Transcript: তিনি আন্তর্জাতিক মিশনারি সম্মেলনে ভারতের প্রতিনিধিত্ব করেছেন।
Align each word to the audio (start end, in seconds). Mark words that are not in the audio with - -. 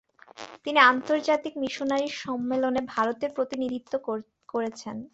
তিনি 0.65 0.79
আন্তর্জাতিক 0.91 1.53
মিশনারি 1.63 2.07
সম্মেলনে 2.21 2.81
ভারতের 2.93 3.31
প্রতিনিধিত্ব 3.37 3.93
করেছেন। 4.49 4.95